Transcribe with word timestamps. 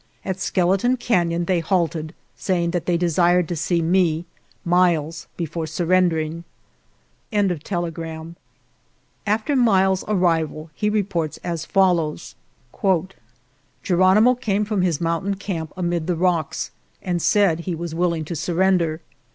At 0.25 0.39
Skeleton 0.39 0.97
Canon 0.97 1.45
they 1.45 1.59
halted, 1.59 2.15
saying 2.35 2.71
that 2.71 2.87
they 2.87 2.97
desired 2.97 3.47
to 3.49 3.55
see 3.55 3.83
me 3.83 4.25
(Miles) 4.65 5.27
before 5.37 5.67
sur 5.67 5.85
rendering." 5.85 6.43
After 7.31 7.93
Miles's 9.55 10.03
arrival 10.07 10.71
he 10.73 10.89
reports 10.89 11.37
as 11.43 11.65
fol 11.65 11.93
lows:" 11.93 12.33
Geronimo 13.83 14.33
came 14.33 14.65
from 14.65 14.81
his 14.81 14.99
mountain 14.99 15.35
camp 15.35 15.71
amid 15.77 16.07
the 16.07 16.15
rocks 16.15 16.71
and 17.03 17.21
said 17.21 17.59
he 17.59 17.75
was 17.75 17.93
willing 17.93 18.25
to 18.25 18.35
surrender. 18.35 19.01